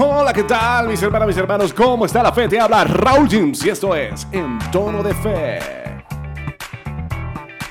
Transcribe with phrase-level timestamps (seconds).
[0.00, 1.74] Hola, ¿qué tal mis hermanas, mis hermanos?
[1.74, 2.46] ¿Cómo está la fe?
[2.46, 5.58] Te habla Raúl James y esto es En Tono de Fe.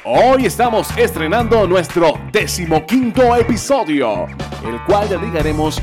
[0.04, 4.26] Hoy estamos estrenando nuestro decimoquinto episodio,
[4.66, 5.82] el cual dedicaremos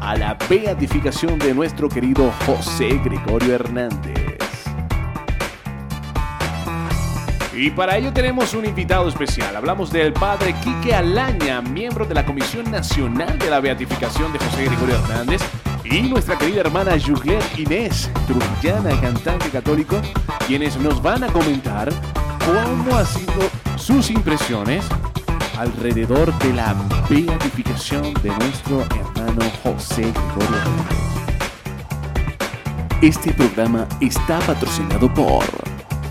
[0.00, 4.38] a la beatificación de nuestro querido José Gregorio Hernández.
[7.52, 9.54] Y para ello tenemos un invitado especial.
[9.56, 14.66] Hablamos del padre Quique Alaña, miembro de la Comisión Nacional de la Beatificación de José
[14.66, 15.40] Gregorio Hernández,
[15.90, 20.00] y nuestra querida hermana Juliet Inés, trujillana cantante católico,
[20.46, 21.88] quienes nos van a comentar
[22.44, 23.32] cómo han sido
[23.76, 24.84] sus impresiones
[25.56, 26.74] alrededor de la
[27.08, 31.08] beatificación de nuestro hermano José Gregorio.
[33.00, 35.44] Este programa está patrocinado por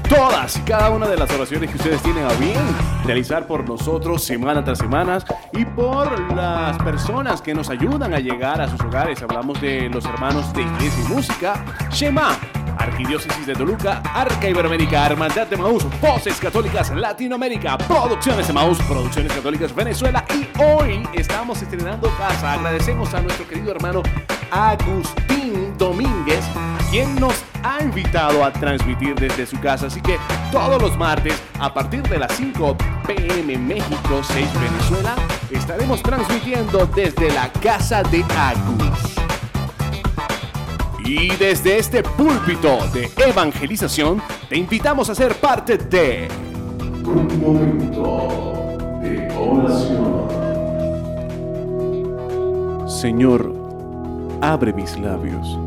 [0.09, 2.61] todas y cada una de las oraciones que ustedes tienen a bien
[3.05, 5.20] realizar por nosotros semana tras semana
[5.53, 9.21] y por las personas que nos ayudan a llegar a sus hogares.
[9.21, 12.38] Hablamos de los hermanos de Iglesia y Música, Shema,
[12.78, 19.33] Arquidiócesis de Toluca, Arca Iberoamérica, Hermandad de Maús, Voces Católicas Latinoamérica, Producciones de Maús, Producciones
[19.33, 22.53] Católicas Venezuela y hoy estamos estrenando casa.
[22.53, 24.03] Agradecemos a nuestro querido hermano
[24.52, 26.45] Agustín Domínguez,
[26.98, 29.86] quien nos ha invitado a transmitir desde su casa.
[29.86, 30.17] Así que
[30.52, 35.16] todos los martes, a partir de las 5 pm México, 6 Venezuela,
[35.52, 39.16] estaremos transmitiendo desde la casa de Agus.
[41.06, 46.28] Y desde este púlpito de evangelización, te invitamos a ser parte de
[47.06, 50.28] un momento de oración.
[52.90, 53.53] Señor,
[54.42, 55.59] abre mis labios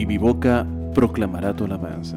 [0.00, 2.16] y mi boca proclamará tu alabanza.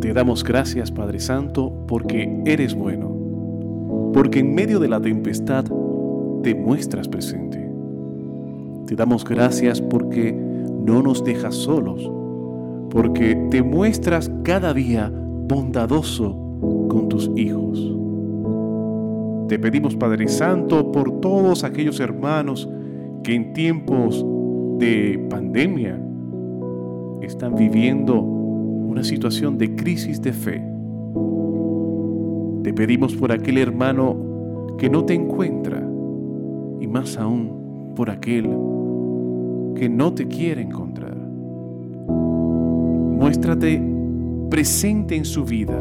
[0.00, 5.64] Te damos gracias, Padre Santo, porque eres bueno, porque en medio de la tempestad
[6.44, 7.68] te muestras presente.
[8.86, 12.08] Te damos gracias porque no nos dejas solos,
[12.88, 16.30] porque te muestras cada día bondadoso
[16.88, 17.92] con tus hijos.
[19.48, 22.68] Te pedimos, Padre Santo, por todos aquellos hermanos
[23.24, 24.24] que en tiempos
[24.78, 25.98] de pandemia
[27.22, 30.62] están viviendo una situación de crisis de fe.
[32.62, 35.78] Te pedimos por aquel hermano que no te encuentra
[36.80, 38.44] y más aún por aquel
[39.74, 41.16] que no te quiere encontrar.
[42.06, 43.82] Muéstrate
[44.50, 45.80] presente en su vida,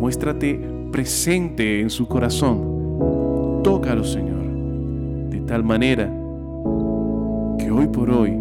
[0.00, 0.60] muéstrate
[0.90, 3.60] presente en su corazón.
[3.62, 4.42] Tócalo, Señor,
[5.30, 6.21] de tal manera
[7.72, 8.36] hoy por hoy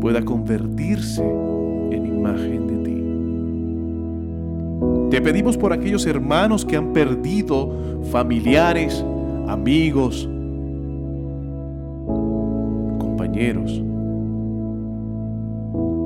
[0.00, 3.04] pueda convertirse en imagen de ti.
[5.10, 9.04] Te pedimos por aquellos hermanos que han perdido familiares,
[9.46, 10.28] amigos,
[12.98, 13.82] compañeros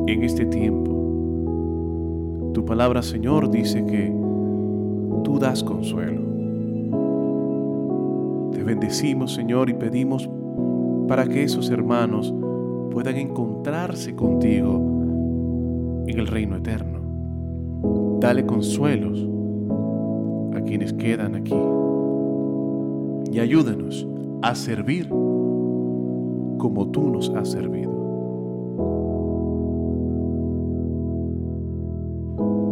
[0.06, 0.92] en este tiempo.
[2.54, 4.12] Tu palabra, Señor, dice que
[5.24, 6.22] tú das consuelo.
[8.52, 10.28] Te bendecimos, Señor, y pedimos
[11.08, 12.34] para que esos hermanos
[12.90, 14.74] puedan encontrarse contigo
[16.06, 16.98] en el reino eterno.
[18.20, 19.28] Dale consuelos
[20.56, 21.54] a quienes quedan aquí
[23.30, 24.06] y ayúdanos
[24.42, 25.08] a servir
[26.58, 27.96] como tú nos has servido.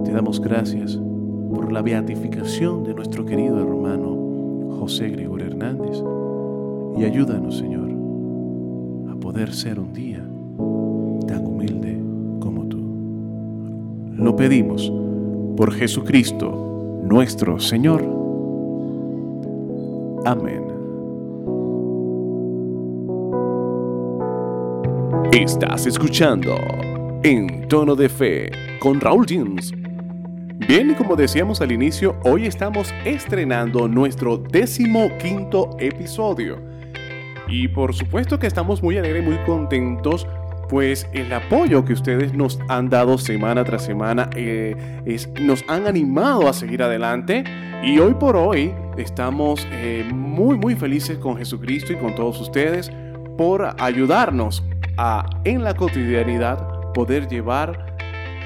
[0.05, 1.01] Te damos gracias
[1.55, 6.03] por la beatificación de nuestro querido hermano José Gregorio Hernández
[6.99, 7.86] y ayúdanos, Señor,
[9.21, 10.19] poder ser un día
[11.27, 11.99] tan humilde
[12.41, 12.79] como tú.
[14.15, 14.93] Lo pedimos
[15.57, 18.03] por Jesucristo, nuestro Señor.
[20.25, 20.65] Amén.
[25.33, 26.57] Estás escuchando
[27.23, 28.51] En Tono de Fe
[28.81, 29.73] con Raúl Jeans.
[30.67, 36.76] Bien, y como decíamos al inicio, hoy estamos estrenando nuestro décimo quinto episodio.
[37.49, 40.27] Y por supuesto que estamos muy alegres, muy contentos,
[40.69, 45.87] pues el apoyo que ustedes nos han dado semana tras semana eh, es, nos han
[45.87, 47.45] animado a seguir adelante.
[47.83, 52.91] Y hoy por hoy estamos eh, muy, muy felices con Jesucristo y con todos ustedes
[53.37, 54.65] por ayudarnos
[54.97, 57.97] a en la cotidianidad poder llevar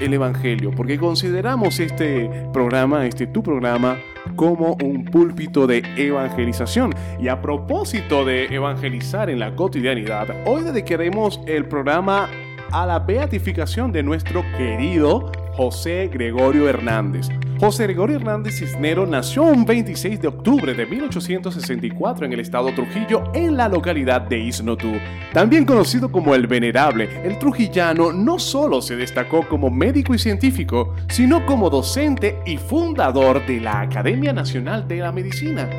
[0.01, 3.97] el Evangelio, porque consideramos este programa, este tu programa,
[4.35, 6.93] como un púlpito de evangelización.
[7.19, 12.29] Y a propósito de evangelizar en la cotidianidad, hoy dedicaremos el programa
[12.71, 17.27] a la beatificación de nuestro querido José Gregorio Hernández.
[17.61, 23.21] José Gregorio Hernández Cisnero nació un 26 de octubre de 1864 en el estado Trujillo,
[23.35, 24.93] en la localidad de Isnotú.
[25.31, 30.95] También conocido como el Venerable, el trujillano no solo se destacó como médico y científico,
[31.07, 35.69] sino como docente y fundador de la Academia Nacional de la Medicina.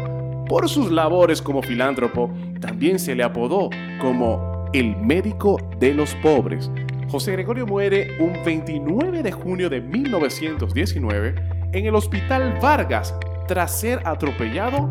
[0.48, 3.70] Por sus labores como filántropo, también se le apodó
[4.00, 6.70] como el médico de los pobres.
[7.10, 13.14] José Gregorio muere un 29 de junio de 1919 en el Hospital Vargas
[13.48, 14.88] tras ser atropellado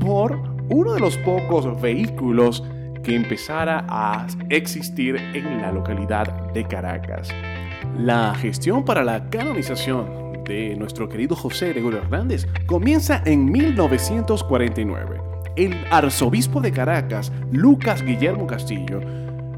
[0.00, 0.38] por
[0.68, 2.62] uno de los pocos vehículos
[3.02, 7.28] que empezara a existir en la localidad de Caracas.
[7.98, 15.20] La gestión para la canonización de nuestro querido José Gregorio Hernández comienza en 1949.
[15.56, 19.00] El arzobispo de Caracas, Lucas Guillermo Castillo,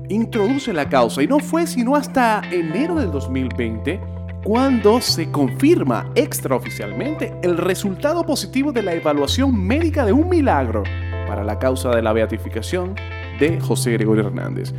[0.08, 7.34] introduce la causa y no fue sino hasta enero del 2020 cuando se confirma extraoficialmente
[7.42, 10.84] el resultado positivo de la evaluación médica de un milagro
[11.26, 12.94] para la causa de la beatificación
[13.40, 14.72] de José Gregorio Hernández.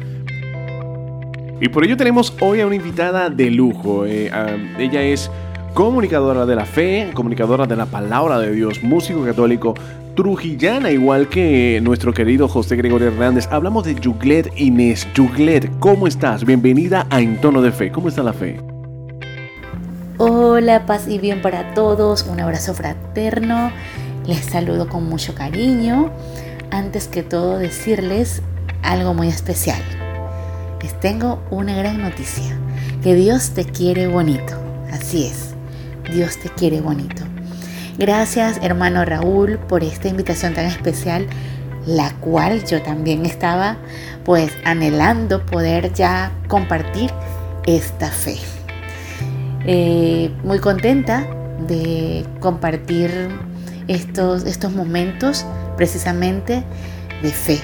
[1.60, 4.06] Y por ello tenemos hoy a una invitada de lujo.
[4.06, 4.32] Eh,
[4.78, 5.30] ella es
[5.74, 9.74] comunicadora de la fe, comunicadora de la palabra de Dios, músico católico
[10.16, 13.48] trujillana, igual que nuestro querido José Gregorio Hernández.
[13.52, 15.08] Hablamos de Yuglet Inés.
[15.14, 16.44] Yuglet, ¿cómo estás?
[16.44, 17.92] Bienvenida a En Tono de Fe.
[17.92, 18.60] ¿Cómo está la fe?
[20.40, 22.22] Hola, paz y bien para todos.
[22.22, 23.72] Un abrazo fraterno.
[24.28, 26.12] Les saludo con mucho cariño.
[26.70, 28.44] Antes que todo decirles
[28.84, 29.82] algo muy especial.
[30.84, 32.56] Les tengo una gran noticia.
[33.02, 34.54] Que Dios te quiere bonito.
[34.92, 35.56] Así es.
[36.14, 37.24] Dios te quiere bonito.
[37.98, 41.26] Gracias hermano Raúl por esta invitación tan especial,
[41.88, 43.78] la cual yo también estaba
[44.24, 47.10] pues anhelando poder ya compartir
[47.66, 48.38] esta fe.
[49.66, 51.28] Eh, muy contenta
[51.68, 53.12] de compartir
[53.88, 55.46] estos, estos momentos
[55.76, 56.64] precisamente
[57.22, 57.60] de fe.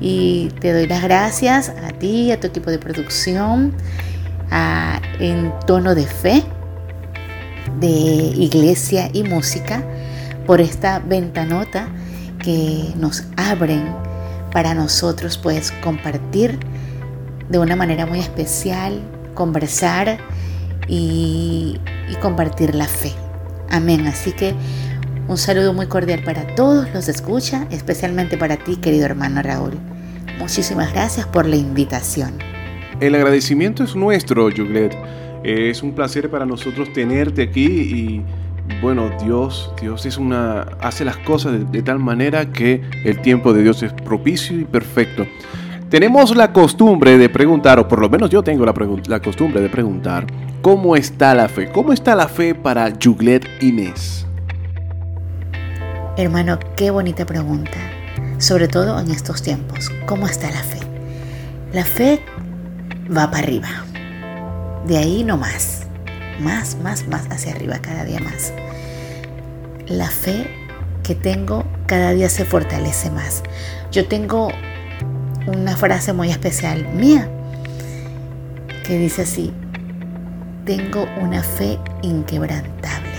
[0.00, 3.74] Y te doy las gracias a ti, a tu equipo de producción,
[5.20, 6.42] en tono de fe,
[7.78, 9.84] de iglesia y música,
[10.46, 11.88] por esta ventanota
[12.42, 13.94] que nos abren
[14.50, 16.58] para nosotros pues compartir
[17.48, 19.00] de una manera muy especial,
[19.34, 20.18] conversar
[20.90, 21.78] y,
[22.20, 23.12] compartir la fe.
[23.70, 24.06] Amén.
[24.06, 24.54] Así que
[25.28, 29.78] un saludo muy cordial para todos los escucha, especialmente para ti, querido hermano Raúl.
[30.38, 32.34] Muchísimas gracias por la invitación.
[33.00, 34.94] El agradecimiento es nuestro, Juglet.
[35.44, 38.22] Es un placer para nosotros tenerte aquí y
[38.82, 43.54] bueno, Dios, Dios es una, hace las cosas de, de tal manera que el tiempo
[43.54, 45.26] de Dios es propicio y perfecto.
[45.90, 50.24] Tenemos la costumbre de preguntar, o por lo menos yo tengo la, costumbre de preguntar,
[50.62, 51.72] ¿cómo está la fe?
[51.72, 54.24] ¿Cómo está la fe para Juglet Inés?
[56.16, 57.76] Hermano, qué bonita pregunta.
[58.38, 60.78] Sobre todo en estos tiempos, ¿cómo está la fe?
[61.72, 62.20] La fe
[63.08, 63.84] va para arriba.
[64.86, 65.88] De ahí no más.
[66.38, 68.54] Más, más, más hacia arriba, cada día más.
[69.88, 70.46] La fe
[71.02, 73.42] que tengo cada día se fortalece más.
[73.90, 74.52] Yo tengo
[75.46, 77.28] una frase muy especial mía
[78.84, 79.52] que dice así,
[80.64, 83.10] tengo una fe inquebrantable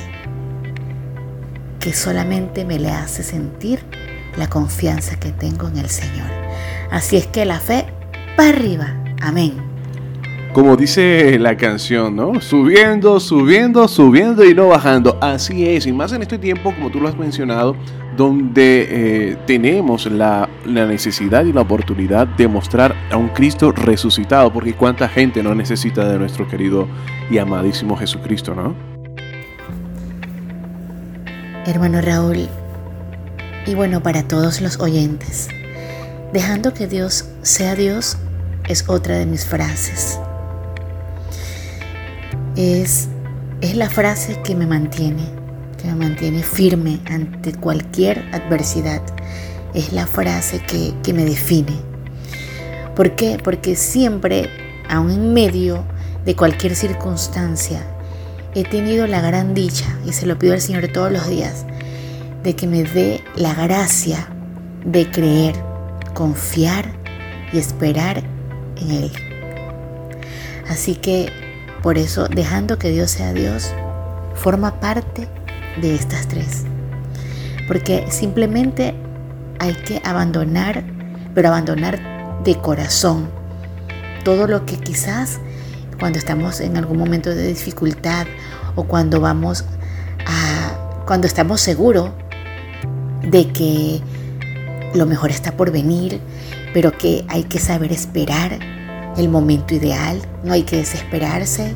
[1.80, 3.80] que solamente me le hace sentir
[4.38, 6.30] la confianza que tengo en el Señor.
[6.92, 7.86] Así es que la fe
[8.36, 8.96] para arriba.
[9.22, 9.72] Amén
[10.54, 12.42] como dice la canción, ¿no?
[12.42, 15.18] Subiendo, subiendo, subiendo y no bajando.
[15.22, 17.76] Así es, y más en este tiempo, como tú lo has mencionado,
[18.16, 24.52] donde eh, tenemos la, la, necesidad y la oportunidad de mostrar a un Cristo resucitado,
[24.52, 26.88] porque cuánta gente no necesita de nuestro querido
[27.30, 28.76] y amadísimo Jesucristo, ¿no?
[31.66, 32.48] Hermano Raúl,
[33.66, 35.48] y bueno, para todos los oyentes,
[36.34, 38.18] dejando que Dios sea Dios
[38.68, 40.20] es otra de mis frases
[42.56, 43.08] es,
[43.62, 45.24] es la frase que me mantiene,
[45.82, 49.02] que me mantiene firme ante cualquier adversidad.
[49.74, 51.74] Es la frase que, que me define.
[52.96, 53.40] ¿Por qué?
[53.44, 54.50] Porque siempre,
[54.90, 55.84] aún en medio
[56.26, 57.82] de cualquier circunstancia,
[58.54, 61.66] he tenido la gran dicha, y se lo pido al Señor todos los días,
[62.44, 64.28] de que me dé la gracia
[64.86, 65.56] de creer,
[66.14, 66.92] confiar
[67.54, 68.24] y esperar
[68.78, 69.12] en Él.
[70.68, 71.32] Así que
[71.82, 73.72] por eso, dejando que Dios sea Dios,
[74.36, 75.28] forma parte
[75.80, 76.64] de estas tres.
[77.68, 78.96] Porque simplemente
[79.60, 80.84] hay que abandonar,
[81.34, 83.30] pero abandonar de corazón,
[84.24, 85.40] todo lo que quizás
[86.00, 88.26] cuando estamos en algún momento de dificultad
[88.76, 89.66] o cuando vamos
[91.06, 92.10] cuando estamos seguros
[93.22, 94.02] de que
[94.94, 96.22] lo mejor está por venir,
[96.74, 98.60] pero que hay que saber esperar
[99.18, 101.76] el momento ideal, no hay que desesperarse,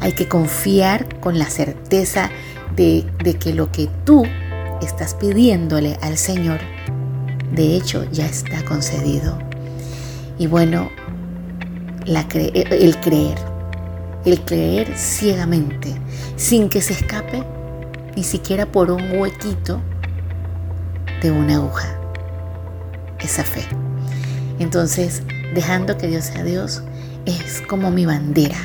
[0.00, 2.30] hay que confiar con la certeza
[2.76, 3.06] de,
[3.38, 4.24] que lo que tú
[4.80, 6.60] estás pidiéndole al Señor,
[7.52, 9.38] de hecho ya está concedido.
[10.38, 10.90] Y bueno,
[12.06, 13.38] la el creer,
[14.24, 15.94] el creer ciegamente,
[16.36, 17.44] sin que se escape
[18.16, 19.80] ni siquiera por un huequito
[21.22, 21.88] de una aguja.
[23.20, 23.62] Esa fe.
[24.58, 25.22] Entonces,
[25.54, 26.82] dejando que Dios sea Dios
[27.26, 28.58] es como mi bandera.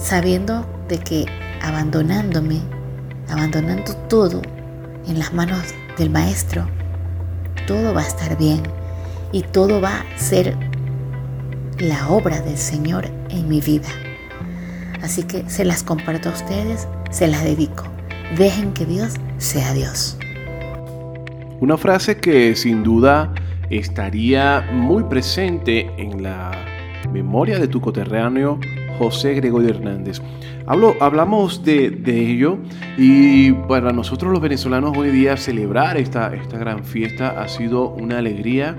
[0.00, 1.26] Sabiendo de que
[1.62, 2.60] abandonándome,
[3.28, 4.42] abandonando todo
[5.06, 6.68] en las manos del Maestro,
[7.66, 8.62] todo va a estar bien
[9.32, 10.56] y todo va a ser
[11.78, 13.88] la obra del Señor en mi vida.
[15.02, 17.84] Así que se las comparto a ustedes se las dedico.
[18.36, 20.18] Dejen que Dios sea Dios.
[21.60, 23.32] Una frase que sin duda
[23.70, 26.52] estaría muy presente en la
[27.12, 28.58] memoria de tu coterráneo
[28.98, 30.20] José Gregorio Hernández.
[30.66, 32.58] Hablo, hablamos de, ello
[32.98, 38.18] y para nosotros los venezolanos hoy día celebrar esta, esta gran fiesta ha sido una
[38.18, 38.76] alegría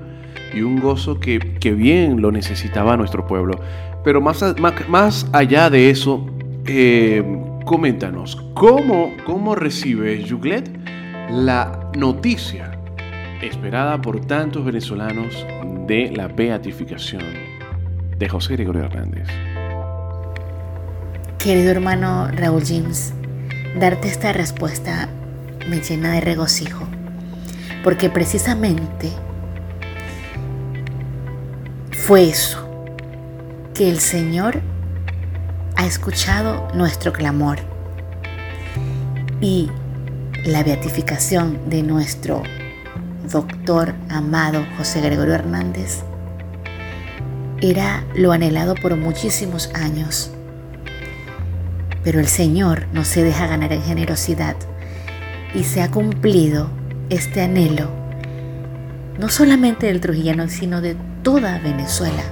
[0.53, 1.39] y un gozo que,
[1.75, 3.59] bien lo necesitaba nuestro pueblo.
[4.03, 4.43] Pero más,
[4.87, 6.25] más, allá de eso,
[6.65, 7.23] eh,
[7.65, 10.69] coméntanos, ¿cómo, cómo recibe Juglet
[11.31, 12.77] la noticia
[13.41, 15.45] esperada por tantos venezolanos
[15.87, 17.23] de la beatificación
[18.17, 19.27] de José Gregorio Hernández?
[21.39, 23.13] Querido hermano Raúl James,
[23.79, 25.07] darte esta respuesta
[25.69, 26.85] me llena de regocijo,
[27.81, 29.09] porque precisamente
[31.93, 32.67] fue eso,
[33.73, 34.59] que el Señor
[35.77, 37.59] ha escuchado nuestro clamor
[39.39, 39.69] y
[40.43, 42.43] la beatificación de nuestro
[43.31, 46.01] doctor amado José Gregorio Hernández
[47.61, 50.33] era lo anhelado por muchísimos años.
[52.09, 54.55] Pero el Señor no se deja ganar en generosidad
[55.53, 56.71] y se ha cumplido
[57.11, 57.91] este anhelo,
[59.19, 62.23] no solamente del trujillano, sino de toda Venezuela.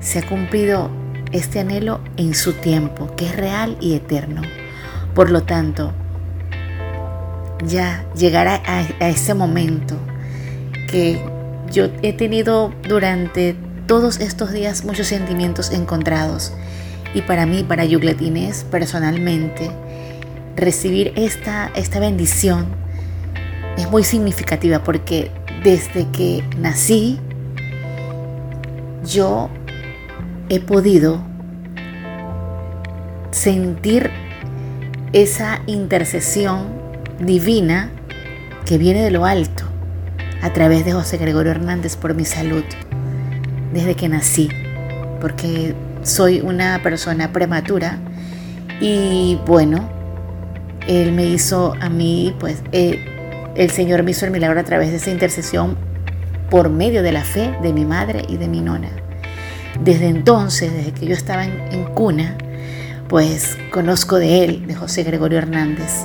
[0.00, 0.90] Se ha cumplido
[1.30, 4.42] este anhelo en su tiempo, que es real y eterno.
[5.14, 5.92] Por lo tanto,
[7.64, 9.96] ya llegará a, ese momento
[10.90, 11.24] que
[11.70, 13.54] yo he tenido durante
[13.86, 16.52] todos estos días muchos sentimientos encontrados.
[17.14, 19.70] Y para mí, para Yuglet Inés, personalmente,
[20.56, 22.66] recibir esta, esta bendición
[23.76, 25.30] es muy significativa porque
[25.62, 27.18] desde que nací,
[29.04, 29.50] yo
[30.48, 31.22] he podido
[33.30, 34.10] sentir
[35.12, 36.68] esa intercesión
[37.18, 37.90] divina
[38.64, 39.64] que viene de lo alto
[40.42, 42.64] a través de José Gregorio Hernández por mi salud
[43.72, 44.48] desde que nací,
[45.20, 47.98] porque soy una persona prematura
[48.80, 49.88] y bueno,
[50.86, 53.04] Él me hizo a mí, pues eh,
[53.54, 55.76] el Señor me hizo el milagro a través de esa intercesión
[56.50, 58.90] por medio de la fe de mi madre y de mi nona.
[59.82, 62.36] Desde entonces, desde que yo estaba en, cuna,
[63.08, 66.04] pues conozco de él, de José Gregorio Hernández.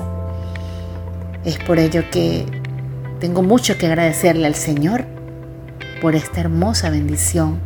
[1.44, 2.46] Es por ello que
[3.20, 5.06] tengo mucho que agradecerle al Señor
[6.01, 7.60] por esta hermosa bendición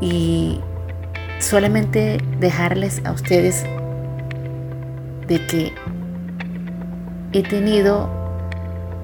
[0.00, 0.60] y
[1.40, 3.64] solamente dejarles a ustedes
[5.26, 5.72] de que
[7.32, 8.08] he tenido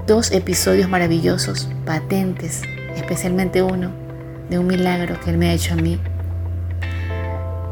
[0.06, 2.62] dos episodios maravillosos, patentes,
[2.94, 3.90] especialmente uno
[4.50, 5.98] de un milagro que Él me ha hecho a mí,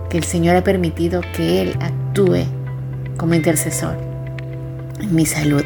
[0.08, 2.44] que el Señor ha permitido que Él actúe
[3.16, 3.96] como intercesor
[5.00, 5.64] en mi salud,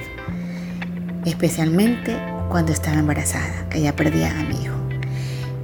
[1.25, 2.17] especialmente
[2.49, 4.77] cuando estaba embarazada, que ya perdía a mi hijo.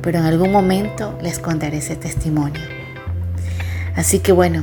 [0.02, 2.73] Pero en algún momento les contaré ese testimonio.
[3.96, 4.62] Así que bueno,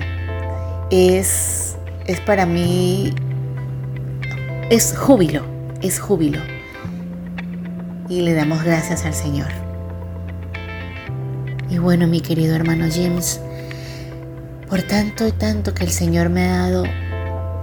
[0.89, 3.13] es, es para mí,
[4.69, 5.43] es júbilo,
[5.81, 6.39] es júbilo.
[8.09, 9.47] Y le damos gracias al Señor.
[11.69, 13.39] Y bueno, mi querido hermano James,
[14.69, 16.83] por tanto y tanto que el Señor me ha dado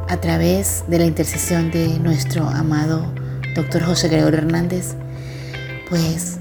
[0.08, 3.12] a través de la intercesión de nuestro amado
[3.54, 4.94] doctor José Gregorio Hernández,
[5.90, 6.38] pues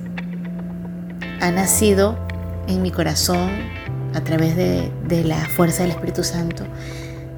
[1.41, 2.17] ha nacido
[2.67, 3.49] en mi corazón
[4.17, 6.65] a través de, de, la fuerza del Espíritu Santo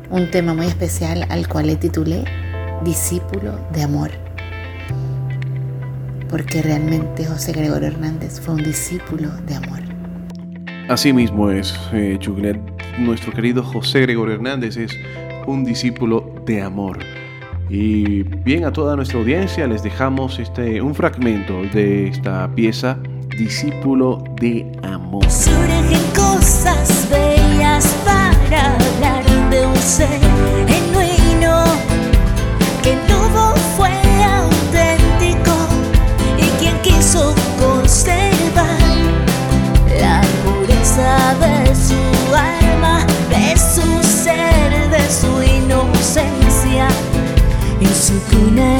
[0.10, 2.24] un tema muy especial al cual le titulé
[2.84, 4.12] Discípulo de Amor.
[6.30, 9.80] Porque realmente José Gregorio Hernández fue un discípulo de amor.
[10.88, 12.18] Así mismo es, eh,
[13.00, 14.92] Nuestro querido José Gregorio Hernández es
[15.48, 17.00] un discípulo de amor.
[17.70, 22.98] Y bien a toda nuestra audiencia les dejamos este, un fragmento de esta pieza,
[23.38, 25.26] Discípulo de Amor.
[26.16, 30.20] Cosas bellas para hablar de un ser
[30.68, 31.64] genuino
[32.84, 33.92] que todo fue
[34.24, 35.56] auténtico
[36.38, 38.66] y quien quiso conservar
[40.00, 46.88] la pureza de su alma, de su ser, de su inocencia.
[47.80, 48.78] En su cuna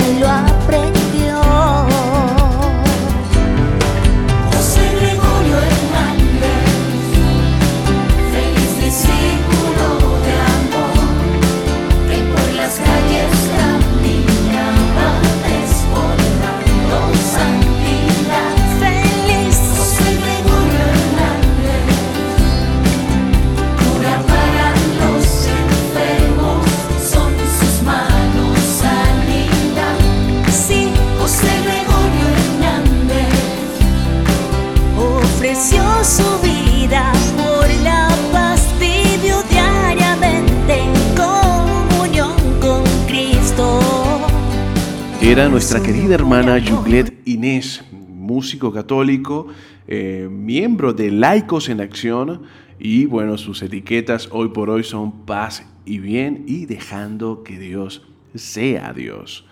[45.48, 49.48] Nuestra querida hermana Yuglet Inés, músico católico,
[49.88, 52.44] eh, miembro de Laicos en Acción
[52.78, 58.06] y bueno, sus etiquetas hoy por hoy son paz y bien y dejando que Dios
[58.36, 59.46] sea Dios.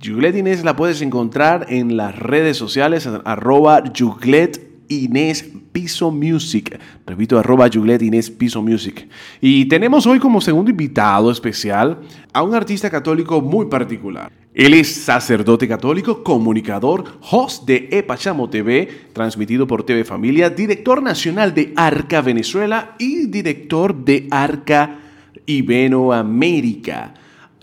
[0.00, 6.78] Yuglet Inés la puedes encontrar en las redes sociales arroba Yuglet Inés Piso Music.
[7.06, 9.08] Repito, arroba Yuglet Inés Piso Music.
[9.40, 12.00] Y tenemos hoy como segundo invitado especial
[12.32, 14.43] a un artista católico muy particular.
[14.54, 21.52] Él es sacerdote católico, comunicador, host de Epachamo TV, transmitido por TV Familia, director nacional
[21.54, 25.00] de Arca Venezuela y director de Arca
[25.44, 27.14] Iberoamérica.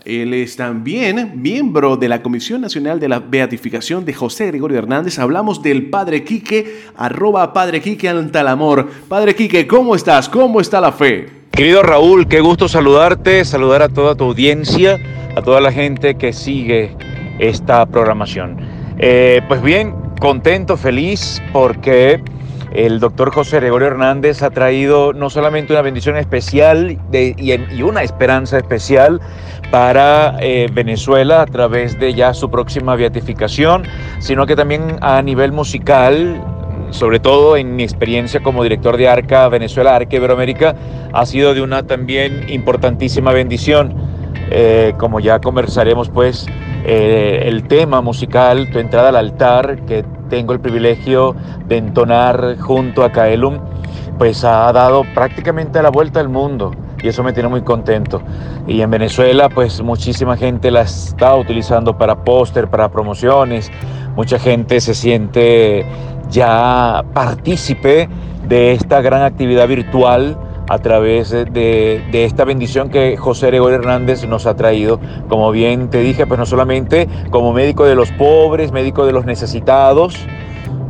[0.04, 5.18] Él es también miembro de la Comisión Nacional de la Beatificación de José Gregorio Hernández.
[5.18, 8.90] Hablamos del Padre Quique, arroba Padre Quique amor.
[9.08, 10.28] Padre Quique, ¿cómo estás?
[10.28, 11.41] ¿Cómo está la fe?
[11.52, 14.98] Querido Raúl, qué gusto saludarte, saludar a toda tu audiencia,
[15.36, 16.96] a toda la gente que sigue
[17.38, 18.56] esta programación.
[18.98, 22.22] Eh, pues bien, contento, feliz, porque
[22.72, 28.56] el doctor José Gregorio Hernández ha traído no solamente una bendición especial y una esperanza
[28.56, 29.20] especial
[29.70, 33.82] para eh, Venezuela a través de ya su próxima beatificación,
[34.20, 36.42] sino que también a nivel musical,
[36.92, 40.74] sobre todo en mi experiencia como director de Arca Venezuela, Arca Iberoamérica,
[41.12, 43.94] ha sido de una también importantísima bendición.
[44.50, 46.46] Eh, como ya conversaremos, pues
[46.84, 51.34] eh, el tema musical, tu entrada al altar, que tengo el privilegio
[51.66, 53.58] de entonar junto a Kaelum,
[54.18, 58.22] pues ha dado prácticamente la vuelta al mundo y eso me tiene muy contento.
[58.66, 63.70] Y en Venezuela, pues muchísima gente la está utilizando para póster, para promociones,
[64.16, 65.84] mucha gente se siente
[66.30, 68.08] ya partícipe
[68.48, 70.38] de esta gran actividad virtual
[70.68, 75.00] a través de, de esta bendición que José Gregorio Hernández nos ha traído.
[75.28, 79.26] Como bien te dije, pues no solamente como médico de los pobres, médico de los
[79.26, 80.26] necesitados,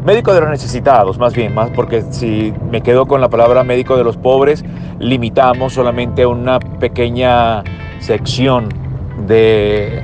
[0.04, 3.96] médico de los necesitados, más bien, más porque si me quedo con la palabra médico
[3.96, 4.64] de los pobres,
[4.98, 7.62] limitamos solamente a una pequeña
[8.00, 8.68] sección
[9.26, 10.02] de,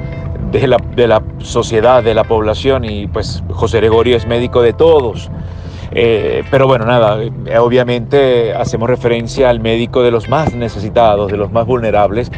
[0.53, 4.73] de, la, de la sociedad, de la población, y pues José Gregorio es médico de
[4.73, 5.31] todos.
[5.91, 11.39] Eh, pero bueno, nada, eh, obviamente hacemos referencia al médico de los más necesitados, de
[11.39, 12.31] los más vulnerables,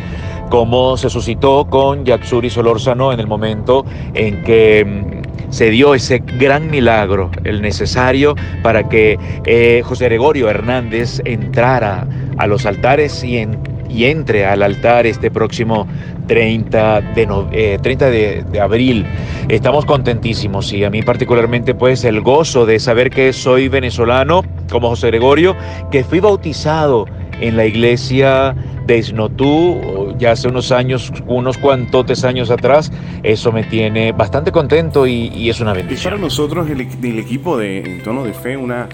[0.51, 5.10] como se suscitó con Yatsuri Solórzano en el momento en que mm,
[5.51, 12.07] se dio ese gran milagro, el necesario para que eh, José Gregorio Hernández entrara
[12.39, 13.59] a los altares y, en-
[13.89, 15.87] y entre al altar este próximo
[16.27, 19.05] 30 de, no- eh, 30 de, de abril.
[19.49, 24.89] Estamos contentísimos y a mí particularmente pues el gozo de saber que soy venezolano como
[24.91, 25.57] José Gregorio,
[25.91, 27.07] que fui bautizado
[27.41, 28.55] en la iglesia
[28.87, 32.93] de Isnotú ya hace unos años, unos cuantotes años atrás.
[33.23, 36.21] Eso me tiene bastante contento y, y es una Es para bendición.
[36.21, 36.81] nosotros, el,
[37.19, 38.89] equipo de En Tono de Fe, una,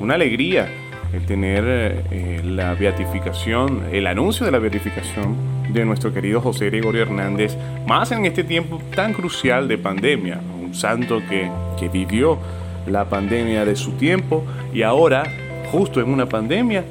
[0.00, 0.68] una alegría
[1.12, 1.64] el tener
[2.10, 5.36] eh, la beatificación, el anuncio de la beatificación
[5.72, 7.56] de nuestro querido José Gregorio Hernández,
[7.86, 12.38] más en este tiempo tan crucial de pandemia, un santo que, que vivió
[12.86, 15.24] la pandemia de su tiempo y ahora,
[15.70, 16.84] justo en una pandemia,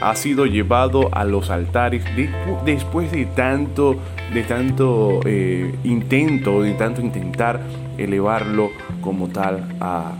[0.00, 2.30] ha sido llevado a los altares de-
[2.64, 3.96] después de tanto,
[4.32, 7.60] de tanto eh, intento, de tanto intentar
[7.96, 10.12] elevarlo como tal a,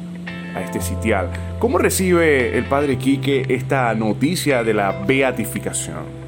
[0.55, 1.29] a este sitial.
[1.59, 6.19] ¿Cómo recibe el padre Quique esta noticia de la beatificación?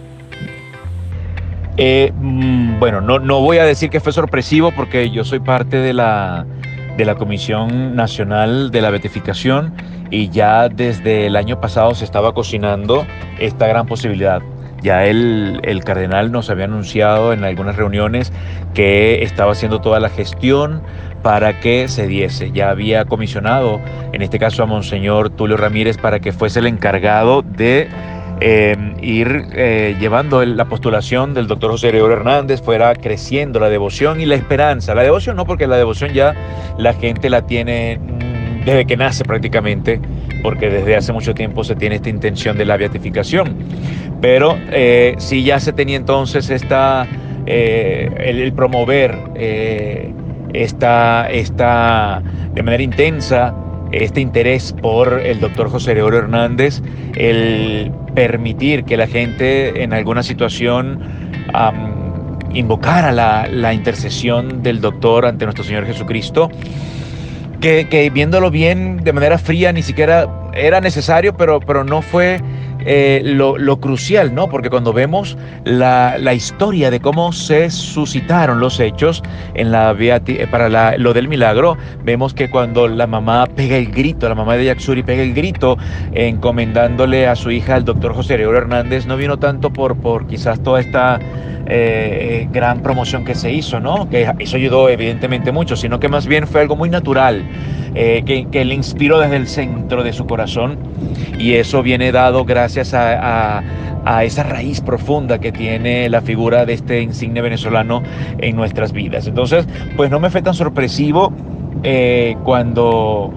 [1.77, 5.77] Eh, mm, bueno, no, no voy a decir que fue sorpresivo porque yo soy parte
[5.79, 6.45] de la,
[6.97, 9.73] de la Comisión Nacional de la Beatificación
[10.11, 13.07] y ya desde el año pasado se estaba cocinando
[13.38, 14.42] esta gran posibilidad.
[14.83, 18.33] Ya el, el, cardenal nos había anunciado en algunas reuniones
[18.73, 20.83] que estaba haciendo toda la gestión
[21.23, 22.51] para que se diese.
[22.53, 23.79] Ya había comisionado,
[24.12, 27.88] en este caso a Monseñor Tulio Ramírez, para que fuese el encargado de
[28.40, 34.20] eh, ir eh, llevando la postulación del doctor José Gregorio Hernández, fuera creciendo la devoción
[34.20, 34.94] y la esperanza.
[34.94, 36.35] La devoción no, porque la devoción ya
[36.79, 38.01] la gente la tiene
[38.64, 40.01] desde que nace prácticamente,
[40.42, 43.57] porque desde hace mucho tiempo se tiene esta intención de la beatificación.
[44.20, 47.07] Pero eh, sí ya se tenía entonces esta,
[47.46, 49.16] el, el, promover
[50.53, 52.23] esta, esta,
[52.55, 53.55] de manera intensa
[53.92, 56.83] este interés por el doctor José Gregorio Hernández,
[57.16, 61.01] el permitir que la gente en alguna situación
[62.53, 66.51] invocara la, intercesión del doctor ante nuestro Señor Jesucristo,
[67.61, 72.40] que, que, viéndolo bien de manera fría ni siquiera era necesario, pero, pero no fue
[72.87, 74.49] eh, lo, lo, crucial, ¿no?
[74.49, 79.23] Porque cuando vemos la, la, historia de cómo se suscitaron los hechos
[79.55, 83.90] en la eh, para la, lo del milagro, vemos que cuando la mamá pega el
[83.90, 85.77] grito, la mamá de Yaxuri pega el grito,
[86.12, 90.62] encomendándole a su hija al doctor José Gregorio Hernández, no vino tanto por, por quizás
[90.62, 91.21] toda esta
[91.73, 94.09] eh, gran promoción que se hizo, ¿no?
[94.09, 97.45] Que eso ayudó evidentemente mucho, sino que más bien fue algo muy natural,
[97.95, 100.79] eh, que, que, le inspiró desde el centro de su corazón
[101.38, 103.62] y eso viene dado gracias a, a,
[104.04, 108.02] a, esa raíz profunda que tiene la figura de este insigne venezolano
[108.38, 109.26] en nuestras vidas.
[109.26, 111.33] Entonces, pues no me fue tan sorpresivo
[111.83, 113.33] eh, cuando...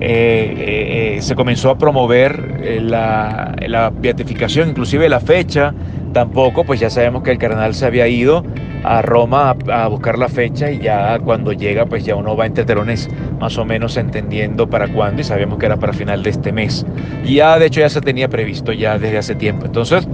[0.00, 5.74] Eh, eh, se comenzó a promover eh, la, la, beatificación, inclusive la fecha,
[6.12, 8.44] tampoco, pues ya sabemos que el cardenal se había ido
[8.84, 12.46] a Roma a, a, buscar la fecha y ya cuando llega, pues ya uno va
[12.46, 16.30] entre telones más o menos entendiendo para cuándo y sabemos que era para final de
[16.30, 16.84] este mes.
[17.24, 19.66] Y ya de hecho ya se tenía previsto ya desde hace tiempo.
[19.66, 20.06] Entonces,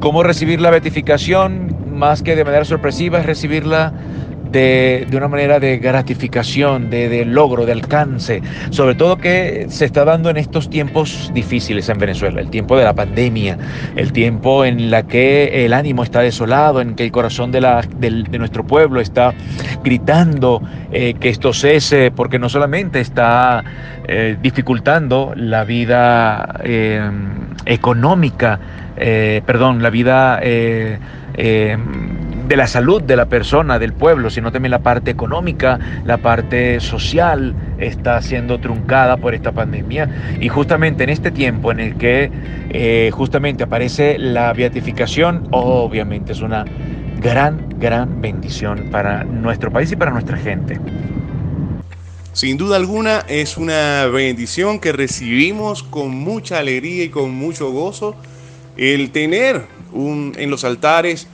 [0.00, 1.76] ¿cómo recibir la beatificación?
[1.90, 3.92] Más que de manera sorpresiva es recibirla
[4.50, 10.04] de, de, una manera de gratificación, de, logro, de alcance, sobre todo que se está
[10.04, 13.58] dando en estos tiempos difíciles en Venezuela, el tiempo de la pandemia,
[13.96, 17.82] el tiempo en la que el ánimo está desolado, en que el corazón de, la,
[17.98, 19.34] de, de nuestro pueblo está
[19.82, 23.64] gritando eh, que esto cese, porque no solamente está
[24.08, 27.10] eh, dificultando la vida eh,
[27.64, 28.58] económica,
[28.96, 30.40] perdón, la vida
[32.46, 36.80] de la salud de la persona, del pueblo, sino también la parte económica, la parte
[36.80, 40.08] social está siendo truncada por esta pandemia.
[40.40, 42.30] Y justamente en este tiempo en el que
[42.70, 46.64] eh, justamente aparece la beatificación, obviamente es una
[47.20, 50.78] gran, gran bendición para nuestro país y para nuestra gente.
[52.32, 58.14] Sin duda alguna es una bendición que recibimos con mucha alegría y con mucho gozo
[58.76, 61.28] el tener un, en los altares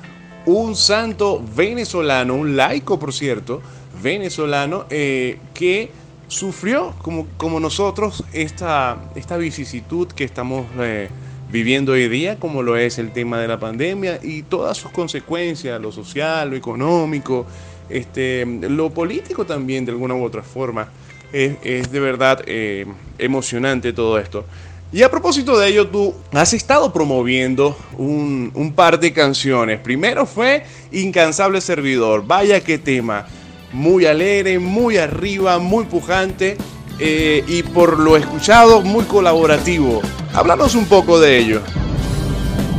[0.47, 3.63] un santo venezolano, un laico por cierto,
[4.03, 5.91] venezolano, eh, que
[6.29, 11.09] sufrió como, como nosotros esta, esta vicisitud que estamos eh,
[11.51, 15.81] viviendo hoy día, como lo es el tema de la pandemia y todas sus consecuencias,
[15.81, 17.47] lo social, lo económico,
[17.91, 20.89] este, lo político también de alguna u otra forma.
[21.33, 22.87] Es, de verdad eh,
[23.19, 24.45] emocionante todo esto.
[24.93, 29.81] Y a propósito de ello, tú has estado promoviendo un, par de canciones.
[29.81, 32.27] Primero fue Incansable Servidor.
[32.27, 33.27] Vaya qué tema.
[33.73, 36.59] Muy alegre, muy arriba, muy pujante.
[36.99, 40.03] Eh, y por lo escuchado, muy colaborativo.
[40.35, 41.63] Háblanos un poco de ello.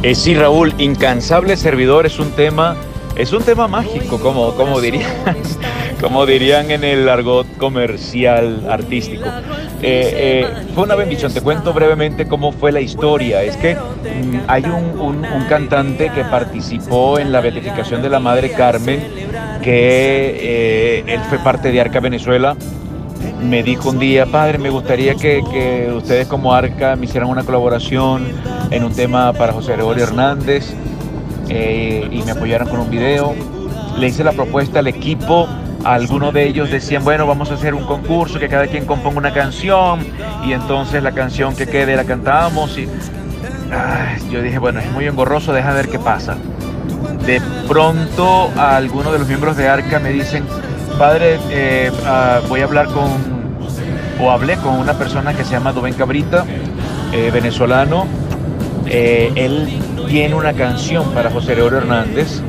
[0.03, 2.75] Eh, sí, Raúl, Incansable Servidor es un tema,
[3.15, 5.07] es un tema mágico, como, como diría
[6.01, 9.25] como dirían en el argot comercial artístico.
[9.81, 13.41] Eh, eh, fue una bendición, te cuento brevemente cómo fue la historia.
[13.43, 18.19] Es que mmm, hay un, un, un, cantante que participó en la beatificación de la
[18.19, 18.99] Madre Carmen,
[19.61, 22.57] que eh, él fue parte de Arca Venezuela.
[23.41, 27.43] Me dijo un día, padre, me gustaría que, que ustedes como Arca me hicieran una
[27.43, 28.27] colaboración
[28.71, 30.73] en un tema para José Gregorio Hernández
[31.49, 33.35] eh, y me apoyaran con un video.
[33.97, 35.47] Le hice la propuesta al equipo
[35.83, 39.33] algunos de ellos decían, bueno, vamos a hacer un concurso, que cada quien componga una
[39.33, 39.99] canción
[40.45, 42.87] y entonces la canción que quede la cantamos y
[44.31, 46.37] yo dije, bueno, es muy engorroso, deja ver qué pasa.
[47.25, 50.45] De pronto algunos de los miembros de Arca me dicen,
[50.97, 53.09] padre, eh, uh, voy a hablar con,
[54.21, 56.45] o hablé con una persona que se llama Dubén Cabrita,
[57.11, 58.07] eh, venezolano,
[58.85, 59.79] eh, él
[60.13, 62.39] tiene una canción para José Gregorio Hernández,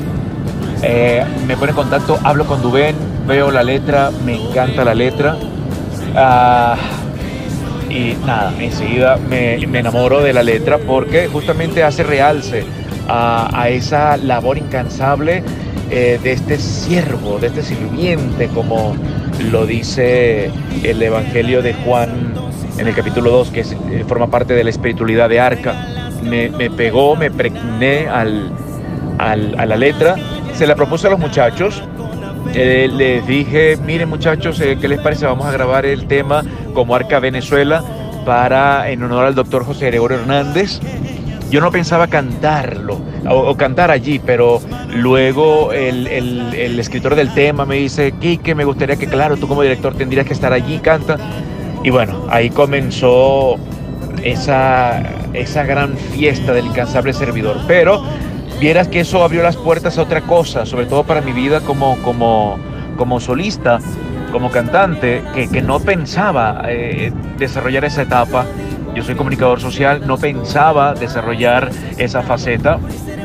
[0.83, 2.94] eh, me pone en contacto, hablo con Dubén,
[3.27, 5.38] veo la letra, me encanta la letra.
[6.14, 6.77] Ah,
[7.88, 12.66] y nada, enseguida me, me, enamoro de la letra porque justamente hace realce
[13.09, 15.42] a, esa labor incansable
[15.90, 18.94] eh, de este siervo, de este sirviente, como
[19.50, 20.50] lo dice
[20.83, 22.35] el Evangelio de Juan
[22.77, 25.93] en el capítulo 2, que eh, forma parte de la espiritualidad de Arca.
[26.25, 28.51] Me, pegó, me pregné al,
[29.19, 30.17] al, a la letra,
[30.55, 31.83] se la propuse a los muchachos,
[32.53, 35.27] eh, les dije, miren muchachos, eh, ¿qué les parece?
[35.27, 37.83] Vamos a grabar el tema como Arca Venezuela
[38.25, 40.81] para en honor al doctor José Gregorio Hernández.
[41.51, 44.61] Yo no pensaba cantarlo o, o cantar allí, pero
[44.95, 49.49] luego el, el, el, escritor del tema me dice, Quique, me gustaría que, claro, tú
[49.49, 51.17] como director tendrías que estar allí, canta.
[51.83, 53.57] Y bueno, ahí comenzó
[54.23, 55.03] esa,
[55.35, 57.59] esa gran fiesta del incansable servidor.
[57.66, 58.03] Pero
[58.61, 62.01] vieras que eso abrió las puertas a otra cosa, sobre todo para mi vida como,
[62.03, 62.57] como,
[62.97, 63.79] como solista,
[64.33, 68.47] como cantante, que, que no pensaba eh, desarrollar esa etapa.
[68.94, 72.79] Yo soy comunicador social, no pensaba desarrollar esa faceta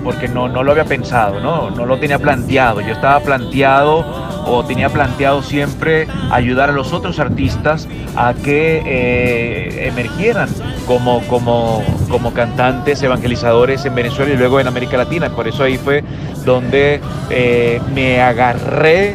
[0.03, 1.69] porque no, no lo había pensado, ¿no?
[1.69, 2.81] no lo tenía planteado.
[2.81, 4.05] Yo estaba planteado
[4.45, 10.49] o tenía planteado siempre ayudar a los otros artistas a que eh, emergieran
[10.89, 15.29] como, como, como cantantes, evangelizadores en Venezuela y luego en América Latina.
[15.29, 16.03] Por eso ahí fue
[16.43, 16.99] donde
[17.29, 19.13] eh, me agarré,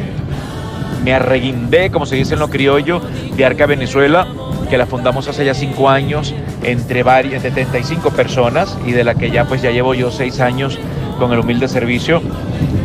[1.03, 3.01] me arreguindé, como se dice en lo criollo,
[3.35, 4.25] de Arca Venezuela,
[4.69, 6.33] que la fundamos hace ya cinco años
[6.63, 10.79] entre varias, 75 personas y de la que ya pues ya llevo yo seis años
[11.19, 12.21] con el humilde servicio.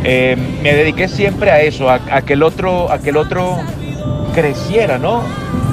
[0.03, 3.57] Eh, me dediqué siempre a eso, a, a, que el otro, a que el otro
[4.33, 5.23] creciera, ¿no?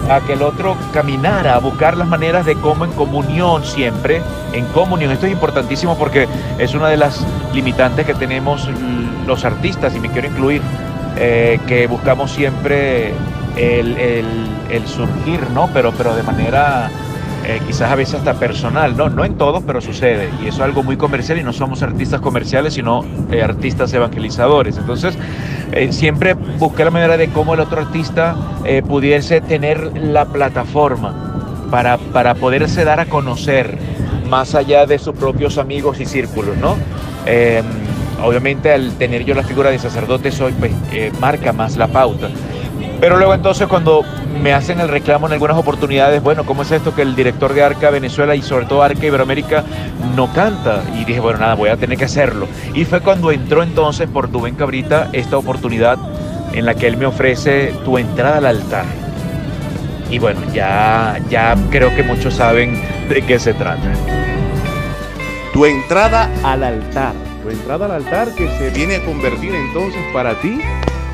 [0.08, 4.64] A que el otro caminara, a buscar las maneras de cómo en comunión siempre, en
[4.66, 5.12] comunión.
[5.12, 6.26] Esto es importantísimo porque
[6.58, 8.68] es una de las limitantes que tenemos
[9.26, 10.62] los artistas, y me quiero incluir,
[11.16, 13.12] eh, que buscamos siempre
[13.56, 14.26] el, el,
[14.70, 15.68] el, surgir, ¿no?
[15.74, 16.90] Pero, pero de manera
[17.44, 19.08] eh, quizás a veces hasta personal, ¿no?
[19.08, 20.28] No en todos, pero sucede.
[20.42, 24.76] Y eso es algo muy comercial y no somos artistas comerciales, sino eh, artistas evangelizadores.
[24.76, 25.16] Entonces,
[25.72, 31.66] eh, siempre busqué la manera de cómo el otro artista eh, pudiese tener la plataforma
[31.70, 33.76] para, para poderse dar a conocer
[34.30, 36.76] más allá de sus propios amigos y círculos, ¿no?
[37.26, 37.62] Eh,
[38.24, 40.72] obviamente al tener yo la figura de sacerdote soy, pues,
[41.20, 42.28] marca más la pauta.
[43.00, 44.04] Pero luego entonces cuando
[44.42, 47.62] me hacen el reclamo en algunas oportunidades, bueno, ¿cómo es esto que el director de
[47.62, 49.64] Arca Venezuela y sobre todo Arca Iberoamérica
[50.16, 50.82] no canta?
[50.94, 52.48] Y dije, bueno, nada, voy a tener que hacerlo.
[52.74, 55.96] Y fue cuando entró entonces por Dubén Cabrita esta oportunidad
[56.52, 58.84] en la que él me ofrece tu entrada al altar.
[60.10, 63.92] Y bueno, ya, ya creo que muchos saben de qué se trata.
[65.52, 67.12] Tu entrada al altar.
[67.42, 70.60] Tu entrada al altar que se viene a convertir entonces para ti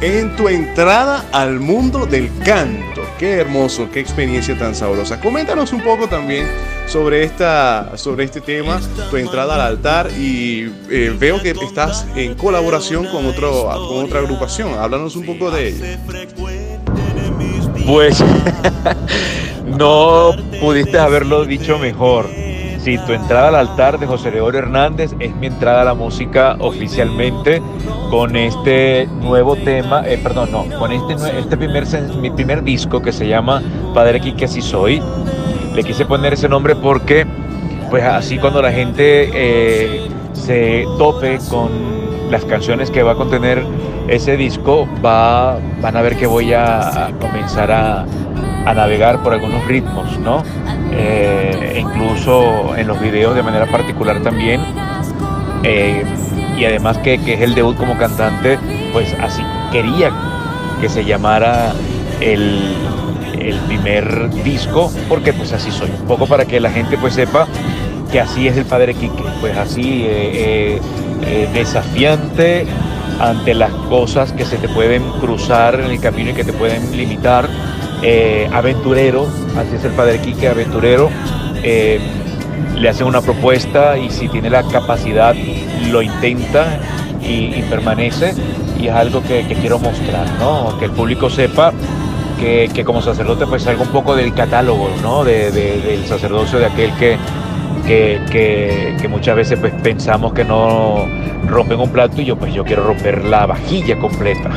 [0.05, 3.01] en tu entrada al mundo del canto.
[3.19, 5.19] Qué hermoso, qué experiencia tan sabrosa.
[5.19, 6.47] Coméntanos un poco también
[6.87, 12.35] sobre, esta, sobre este tema, tu entrada al altar y eh, veo que estás en
[12.35, 14.75] colaboración con, otro, con otra agrupación.
[14.79, 15.85] Háblanos un poco de ello.
[17.87, 18.23] Pues
[19.67, 22.29] no pudiste haberlo dicho mejor.
[22.79, 26.57] Sí, tu entrada al altar de José Gregorio Hernández es mi entrada a la música
[26.59, 27.63] oficialmente
[28.15, 31.85] con este nuevo tema, eh, perdón, no, con este, este primer,
[32.21, 33.61] mi primer disco que se llama
[33.93, 35.03] Padre aquí que así soy.
[35.75, 37.27] Le quise poner ese nombre porque,
[37.91, 41.73] pues así cuando la gente eh, se tope con
[42.31, 43.65] las canciones que va a contener
[44.07, 48.07] ese disco, va, van a ver que voy a, a comenzar a,
[48.65, 50.45] a navegar por algunos ritmos, ¿no?
[50.93, 54.61] Eh, incluso en los videos de manera particular también.
[55.65, 56.05] Eh,
[56.57, 58.59] y además que, que, es el debut como cantante,
[58.93, 60.13] pues así quería
[60.81, 61.73] que se llamara
[62.21, 62.75] el,
[63.39, 65.91] el primer disco, porque pues así soy.
[65.91, 67.47] Un poco para que la gente pues sepa
[68.11, 70.81] que así es el Padre Quique, pues así eh,
[71.53, 72.67] desafiante
[73.21, 76.97] ante las cosas que se te pueden cruzar en el camino y que te pueden
[76.97, 77.49] limitar
[78.03, 81.11] eh, aventurero, así es el padre Quique, aventurero.
[82.77, 85.35] Le hacen una propuesta y si tiene la capacidad
[85.91, 86.79] lo intenta
[87.23, 88.35] y, permanece
[88.81, 90.79] y es algo que, quiero mostrar, ¿no?
[90.79, 91.73] Que el público sepa
[92.39, 95.25] que, que como sacerdote pues salga un poco del catálogo, ¿no?
[95.25, 97.17] De, de, del sacerdocio de aquel que,
[97.87, 101.07] que, que, que, muchas veces pues pensamos que no
[101.47, 104.51] rompen un plato y yo pues yo quiero romper la vajilla completa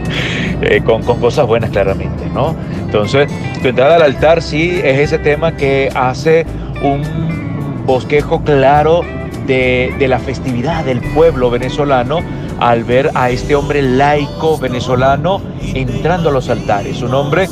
[0.62, 2.54] eh, con, con, cosas buenas claramente, ¿no?
[2.84, 3.28] Entonces,
[3.62, 6.46] tu entrada al altar sí es ese tema que hace
[6.82, 9.02] un bosquejo claro
[9.46, 12.20] de, de la festividad del pueblo venezolano
[12.58, 15.40] al ver a este hombre laico venezolano
[15.74, 17.48] entrando a los altares, un hombre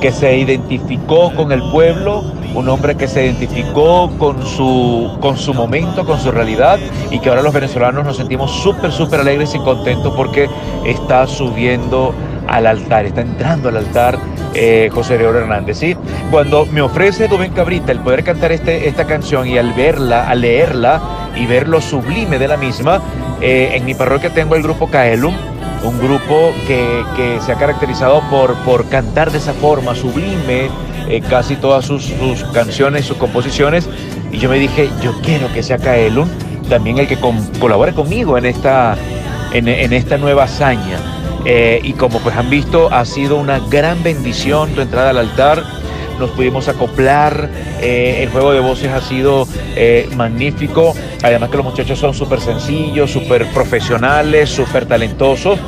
[0.00, 5.52] que se identificó con el pueblo, un hombre que se identificó con su, con su
[5.52, 6.78] momento, con su realidad
[7.10, 10.48] y que ahora los venezolanos nos sentimos súper, súper alegres y contentos porque
[10.86, 12.14] está subiendo
[12.48, 14.18] al altar, está entrando al altar
[14.54, 15.78] eh, José León Hernández.
[15.78, 15.96] ¿sí?
[16.30, 20.40] Cuando me ofrece Rubén Cabrita el poder cantar este, esta canción y al verla, al
[20.40, 21.00] leerla
[21.36, 23.00] y ver lo sublime de la misma,
[23.40, 25.34] eh, en mi parroquia tengo el grupo Caelum,
[25.82, 30.68] un grupo que, que, se ha caracterizado por, por cantar de esa forma sublime
[31.08, 33.88] eh, casi todas sus, sus, canciones, sus composiciones,
[34.30, 36.28] y yo me dije, yo quiero que sea Caelum
[36.68, 38.96] también el que con, colabore conmigo en esta,
[39.52, 41.19] en, en esta nueva hazaña.
[41.44, 45.62] Eh, y como pues han visto, ha sido una gran bendición tu entrada al altar.
[46.18, 47.48] Nos pudimos acoplar,
[47.80, 50.94] eh, el juego de voces ha sido eh, magnífico.
[51.22, 55.58] Además que los muchachos son súper sencillos, súper profesionales, súper talentosos.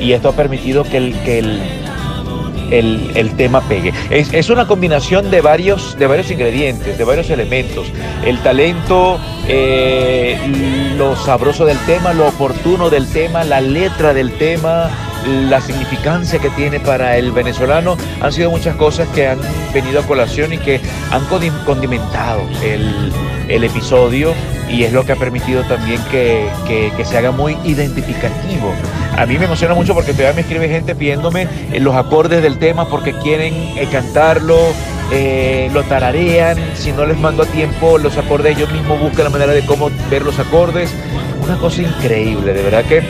[0.00, 1.60] Y esto ha permitido que el, que el,
[2.70, 3.92] el, el, tema pegue.
[4.10, 7.88] Es, es, una combinación de varios, de varios ingredientes, de varios elementos.
[8.24, 10.38] El talento, eh,
[10.96, 14.90] lo sabroso del tema, lo oportuno del tema, la letra del tema,
[15.26, 19.38] la significancia que tiene para el venezolano, han sido muchas cosas que han
[19.72, 21.24] venido a colación y que han
[21.64, 23.12] condimentado el,
[23.48, 24.34] episodio
[24.68, 26.50] y es lo que ha permitido también que,
[27.04, 28.72] se haga muy identificativo.
[29.16, 31.48] A mí me emociona mucho porque todavía me escribe gente pidiéndome
[31.80, 34.58] los acordes del tema porque quieren eh, cantarlo,
[35.10, 39.30] eh, lo tararean, si no les mando a tiempo los acordes, ellos mismos buscan la
[39.30, 40.94] manera de cómo ver los acordes.
[41.48, 43.02] Una cosa increíble, de verdad que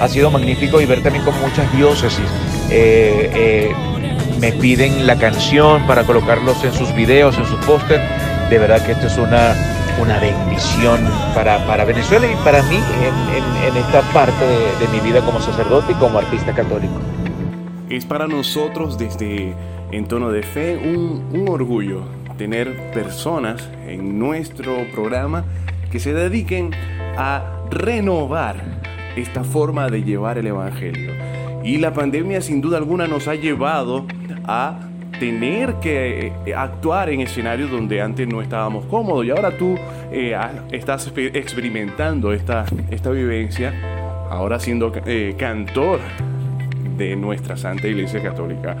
[0.00, 2.26] ha sido magnífico y ver también como muchas diócesis
[2.70, 3.72] eh,
[4.40, 8.02] me piden la canción para colocarlos en sus videos, en sus pósters.
[8.50, 9.54] De verdad que esto es una
[10.00, 11.00] una bendición
[11.34, 15.92] para, para, Venezuela y para mí en, esta parte de, de, mi vida como sacerdote
[15.92, 16.94] y como artista católico.
[17.88, 19.54] Es para nosotros desde
[19.92, 22.02] En Tono de Fe un, un orgullo
[22.36, 25.44] tener personas en nuestro programa
[25.90, 26.72] que se dediquen
[27.16, 28.56] a renovar
[29.16, 31.12] esta forma de llevar el Evangelio.
[31.64, 34.06] Y la pandemia sin duda alguna nos ha llevado
[34.44, 34.78] a
[35.18, 39.76] tener que actuar en escenarios donde antes no estábamos cómodos y ahora tú
[40.12, 40.36] eh,
[40.70, 43.72] estás experimentando esta, esta vivencia,
[44.30, 46.00] ahora siendo eh, cantor
[46.96, 48.76] de nuestra Santa Iglesia Católica.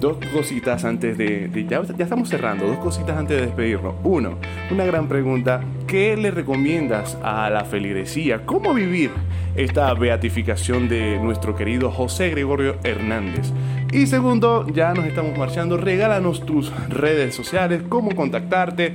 [0.00, 3.96] Dos cositas antes de, ya, estamos cerrando, dos cositas antes de despedirnos.
[4.02, 4.38] Uno,
[4.70, 8.46] una gran pregunta, ¿qué le recomiendas a la feligresía?
[8.46, 9.10] ¿Cómo vivir
[9.56, 13.52] esta beatificación de nuestro querido José Gregorio Hernández?
[13.92, 18.94] Y segundo, ya nos estamos marchando, regálanos tus redes sociales, cómo contactarte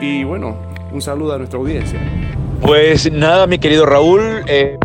[0.00, 0.56] y bueno,
[0.92, 1.98] un saludo a nuestra audiencia.
[2.60, 4.78] Pues nada, mi querido Raúl, eh,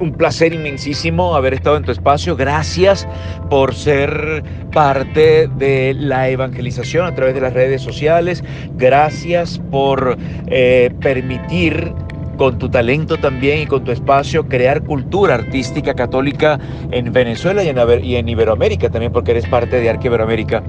[0.00, 2.36] un placer inmensísimo haber estado en tu espacio.
[2.36, 3.06] Gracias
[3.50, 8.44] por ser parte de la evangelización a través de las redes sociales.
[8.76, 11.92] Gracias por eh, permitir
[12.36, 16.58] con tu talento también y con tu espacio, crear cultura artística católica
[16.90, 20.62] en Venezuela y en, y en Iberoamérica también, porque eres parte de Arque Iberoamérica.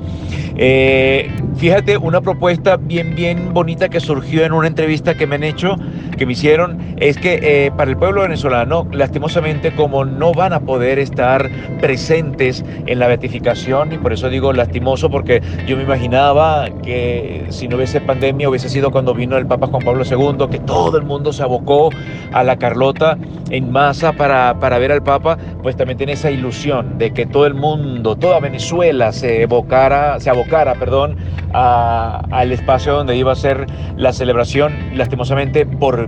[0.58, 5.44] Eh, fíjate, una propuesta bien, bien bonita que surgió en una entrevista que me han
[5.44, 5.76] hecho,
[6.16, 10.60] que me hicieron, es que eh, para el pueblo venezolano, lastimosamente, como no van a
[10.60, 11.50] poder estar
[11.80, 17.68] presentes en la beatificación, y por eso digo lastimoso, porque yo me imaginaba que si
[17.68, 21.04] no hubiese pandemia hubiese sido cuando vino el Papa Juan Pablo II, que todo el
[21.04, 21.90] mundo se abocó
[22.32, 23.18] a la Carlota
[23.50, 27.46] en masa para, para ver al Papa, pues también tiene esa ilusión de que todo
[27.46, 31.18] el mundo, toda Venezuela se evocara, se abocara, perdón,
[31.54, 33.66] al espacio donde iba a ser
[33.98, 36.05] la celebración, lastimosamente por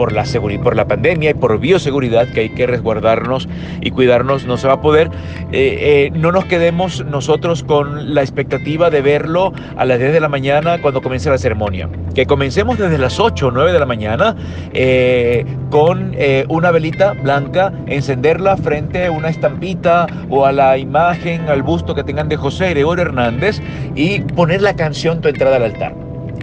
[0.00, 0.24] por la
[0.62, 3.46] por la pandemia y por bioseguridad que hay que resguardarnos
[3.82, 5.10] y cuidarnos, no se va a poder.
[5.52, 10.20] Eh, eh, no nos quedemos nosotros con la expectativa de verlo a las 10 de
[10.20, 11.90] la mañana cuando comience la ceremonia.
[12.14, 14.36] Que comencemos desde las 8 o 9 de la mañana
[14.72, 16.16] eh, con
[16.48, 22.04] una velita blanca, encenderla frente a una estampita o a la imagen, al busto que
[22.04, 23.60] tengan de José Gregorio Hernández
[23.94, 25.94] y poner la canción Tu entrada al altar.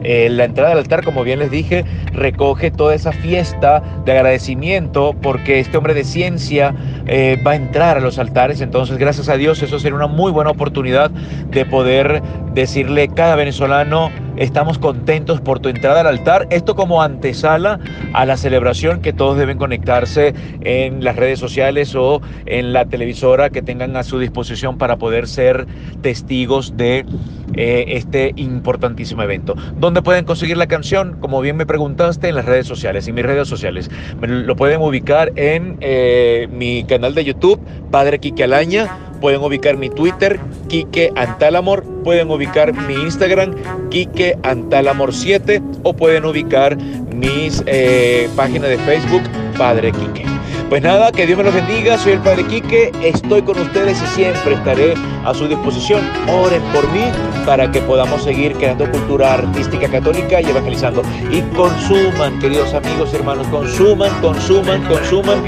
[0.04, 1.84] La entrada al altar, como bien les dije,
[2.18, 7.98] recoge toda esa fiesta de agradecimiento porque este hombre de ciencia eh, va a entrar
[7.98, 8.60] a los altares.
[8.60, 12.22] Entonces, gracias a Dios, eso sería una muy buena oportunidad de poder
[12.54, 16.48] decirle cada venezolano, estamos contentos por tu entrada al altar.
[16.50, 17.80] Esto como antesala
[18.14, 23.52] a la celebración que todos deben conectarse en las redes sociales o en la televisora
[23.52, 25.68] que tengan a su disposición para poder ser
[26.02, 27.06] testigos de
[27.54, 29.56] eh, este importantísimo evento.
[29.78, 31.18] ¿Dónde pueden conseguir la canción?
[31.20, 33.92] Como bien me preguntaste, conste en las redes sociales, en mis redes sociales.
[34.22, 37.60] Lo pueden ubicar en eh, mi canal de YouTube,
[37.92, 38.88] Padre Quique Alaña.
[39.20, 40.40] Pueden ubicar mi Twitter,
[40.70, 41.84] Quique Antalamor.
[42.06, 43.56] Pueden ubicar mi Instagram,
[43.90, 45.62] Quique Antalamor 7.
[45.84, 46.78] O pueden ubicar
[47.14, 49.24] mis eh, páginas de Facebook,
[49.58, 50.37] Padre Quique.
[50.70, 51.98] Pues nada, que Dios me los bendiga.
[51.98, 52.92] Soy el Padre Quique.
[53.02, 56.02] Estoy con ustedes y siempre estaré a su disposición.
[56.28, 57.06] Oren por mí
[57.46, 61.04] para que podamos seguir creando cultura artística católica y evangelizando.
[61.32, 65.42] Y consuman, queridos amigos y hermanos, consuman, consuman, consuman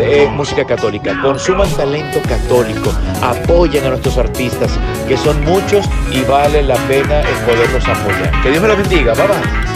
[0.00, 1.18] eh, música católica.
[1.22, 2.92] Consuman talento católico.
[3.22, 4.70] Apoyen a nuestros artistas,
[5.08, 8.42] que son muchos y vale la pena el poderlos apoyar.
[8.42, 9.14] Que Dios me los bendiga.
[9.14, 9.67] Bye.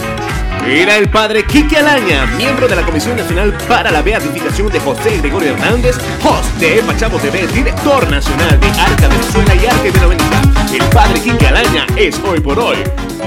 [0.67, 5.17] Era el padre Quique Alaña, miembro de la Comisión Nacional para la Beatificación de José
[5.17, 10.41] Gregorio Hernández, host de Pachamo TV, director nacional de Arca Venezuela y Arte América.
[10.73, 12.77] El padre Quique Alaña es hoy por hoy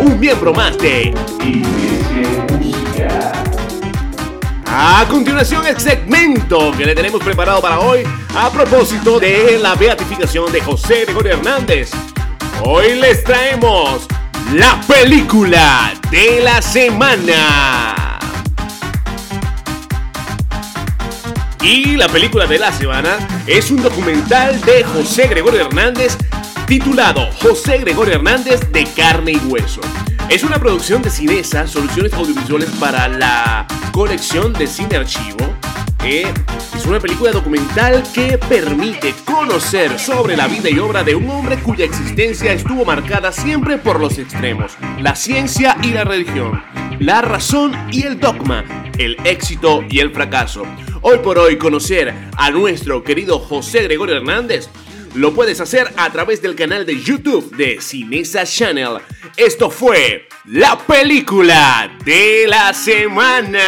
[0.01, 1.15] un miembro más de.
[4.67, 8.01] A continuación el segmento que le tenemos preparado para hoy
[8.35, 11.91] a propósito de la beatificación de José Gregorio Hernández.
[12.65, 14.09] Hoy les traemos
[14.53, 18.19] la película de la semana.
[21.63, 26.17] Y la película de la semana es un documental de José Gregorio Hernández
[26.67, 29.81] titulado José Gregorio Hernández de carne y hueso.
[30.29, 35.56] Es una producción de Cinesa, soluciones audiovisuales para la colección de cine archivo.
[36.07, 41.59] Es una película documental que permite conocer sobre la vida y obra de un hombre
[41.59, 46.63] cuya existencia estuvo marcada siempre por los extremos, la ciencia y la religión,
[47.01, 48.65] la razón y el dogma,
[48.99, 50.63] el éxito y el fracaso.
[51.01, 54.69] Hoy por hoy conocer a nuestro querido José Gregorio Hernández
[55.15, 58.99] lo puedes hacer a través del canal de YouTube de Cinesa Channel.
[59.37, 63.65] Esto fue la película de la semana.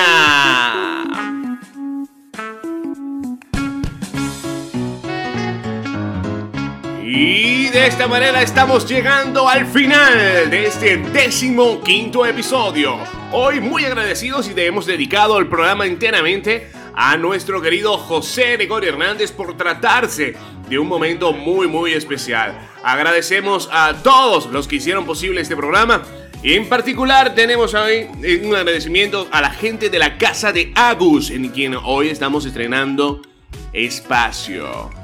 [7.11, 12.98] Y de esta manera estamos llegando al final de este décimo quinto episodio.
[13.32, 18.90] Hoy muy agradecidos y te hemos dedicado el programa enteramente a nuestro querido José Gregorio
[18.90, 20.34] Hernández por tratarse
[20.68, 22.59] de un momento muy muy especial.
[22.84, 26.02] Agradecemos a todos los que hicieron posible este programa.
[26.42, 28.06] Y en particular tenemos hoy
[28.44, 33.22] un agradecimiento a la gente de la Casa de Agus, en quien hoy estamos estrenando
[33.72, 34.97] Espacio.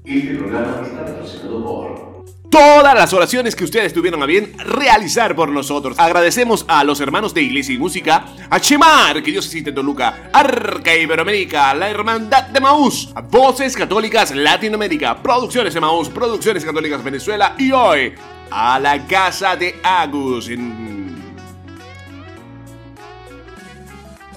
[0.03, 2.10] Este programa está patrocinado por
[2.51, 5.97] todas las oraciones que ustedes tuvieron a bien realizar por nosotros.
[5.97, 10.29] Agradecemos a los hermanos de Iglesia y Música, a Chemar, que Dios existe en Toluca,
[10.33, 17.01] Arca Iberoamérica, la Hermandad de Maús, a Voces Católicas Latinoamérica, Producciones de Maús, Producciones Católicas
[17.01, 18.13] Venezuela y hoy
[18.51, 20.49] a la Casa de Agus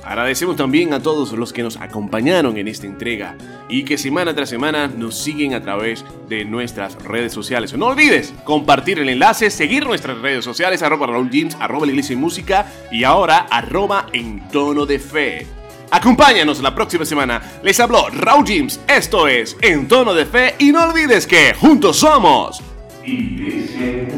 [0.04, 3.36] Agradecemos también a todos los que nos acompañaron en esta entrega
[3.68, 7.72] y que semana tras semana nos siguen a través de nuestras redes sociales.
[7.76, 12.16] No olvides compartir el enlace, seguir nuestras redes sociales, arroba Raúl arroba la iglesia y
[12.16, 15.46] música y ahora arroba en tono de fe.
[15.90, 17.40] Acompáñanos la próxima semana.
[17.62, 18.80] Les habló Raúl James.
[18.88, 22.60] Esto es En Tono de Fe y no olvides que juntos somos
[23.04, 24.08] Iglesia